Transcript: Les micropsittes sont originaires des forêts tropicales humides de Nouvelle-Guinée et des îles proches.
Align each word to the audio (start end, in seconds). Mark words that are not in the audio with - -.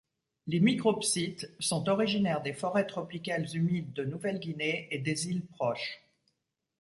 Les 0.47 0.59
micropsittes 0.59 1.53
sont 1.59 1.87
originaires 1.87 2.41
des 2.41 2.53
forêts 2.53 2.87
tropicales 2.87 3.45
humides 3.55 3.93
de 3.93 4.03
Nouvelle-Guinée 4.03 4.87
et 4.89 4.97
des 4.97 5.27
îles 5.27 5.45
proches. 5.45 6.01